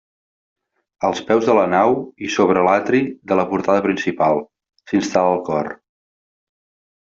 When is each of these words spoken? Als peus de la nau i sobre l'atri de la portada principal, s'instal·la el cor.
Als 1.09 1.19
peus 1.27 1.49
de 1.49 1.55
la 1.57 1.65
nau 1.73 1.93
i 2.29 2.31
sobre 2.37 2.65
l'atri 2.69 3.03
de 3.33 3.39
la 3.43 3.47
portada 3.53 3.87
principal, 3.87 4.43
s'instal·la 4.93 5.39
el 5.39 5.41
cor. 5.53 5.73